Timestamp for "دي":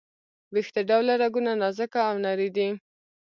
2.57-2.69